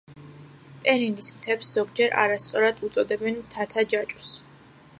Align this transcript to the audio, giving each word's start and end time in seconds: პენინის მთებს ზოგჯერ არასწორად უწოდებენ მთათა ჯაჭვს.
პენინის 0.85 1.27
მთებს 1.35 1.67
ზოგჯერ 1.75 2.15
არასწორად 2.21 2.81
უწოდებენ 2.89 3.39
მთათა 3.43 3.85
ჯაჭვს. 3.93 4.33